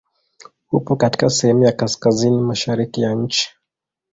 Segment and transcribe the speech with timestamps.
[0.71, 3.49] Upo katika sehemu ya kaskazini mashariki ya nchi.